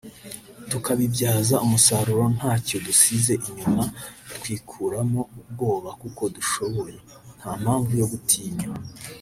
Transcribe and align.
tukabibyaza 0.69 1.55
umusaruro 1.65 2.25
nta 2.37 2.53
cyo 2.65 2.77
dusize 2.85 3.33
inyuma 3.49 3.83
twikuramo 4.35 5.21
ubwoba 5.41 5.89
kuko 6.01 6.23
dushoboye…nta 6.35 7.49
mpamvu 7.61 7.91
yo 8.01 8.07
gutinya” 8.11 8.67